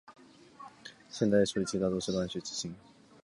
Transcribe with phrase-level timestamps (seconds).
[1.11, 2.73] 现代处理器大都是乱序执行。